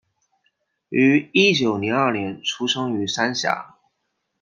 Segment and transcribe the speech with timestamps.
[0.89, 3.75] 於一九零二年出生于三峡